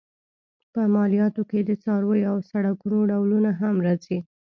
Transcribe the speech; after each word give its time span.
په 0.73 0.81
مالیاتو 0.95 1.41
کې 1.49 1.59
د 1.63 1.71
څارویو 1.83 2.29
او 2.31 2.37
سړکونو 2.51 2.97
ډولونه 3.11 3.51
هم 3.61 3.75
راځي. 3.85 4.17